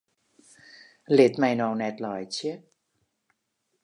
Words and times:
Lit 1.15 1.33
my 1.41 1.51
no 1.59 1.67
net 1.81 1.95
laitsje! 2.03 2.51